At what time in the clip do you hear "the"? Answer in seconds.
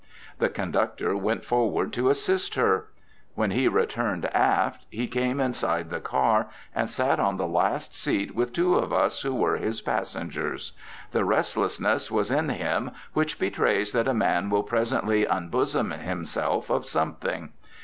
0.39-0.49, 5.91-5.99, 7.37-7.45, 11.11-11.23